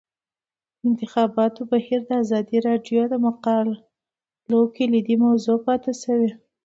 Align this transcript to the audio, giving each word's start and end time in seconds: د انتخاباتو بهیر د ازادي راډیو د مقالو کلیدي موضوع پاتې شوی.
د 0.77 0.81
انتخاباتو 0.89 1.61
بهیر 1.71 2.01
د 2.05 2.09
ازادي 2.23 2.57
راډیو 2.67 3.01
د 3.09 3.13
مقالو 3.25 4.59
کلیدي 4.77 5.15
موضوع 5.25 5.57
پاتې 5.65 5.91
شوی. 6.01 6.29